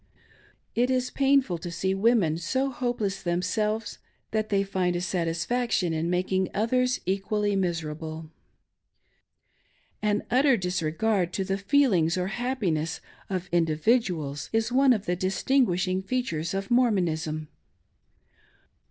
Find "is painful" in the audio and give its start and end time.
0.89-1.59